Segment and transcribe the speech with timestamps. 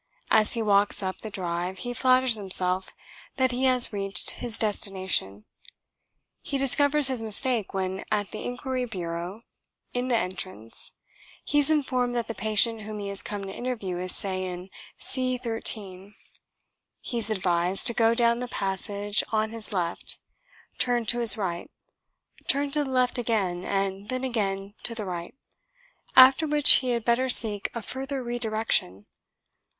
[0.31, 2.91] As he walks up the drive he flatters himself
[3.35, 5.45] that he has reached his destination.
[6.41, 9.43] He discovers his mistake when, at the inquiry bureau
[9.93, 10.93] in the entrance,
[11.45, 14.71] he is informed that the patient whom he has come to interview is (say) in
[14.97, 16.15] "C 13."
[16.99, 20.17] He is advised to go down the passage on his left,
[20.79, 21.69] turn to his right,
[22.47, 25.35] turn to the left again and then again to the right
[26.15, 29.05] after which he had better seek a further re direction.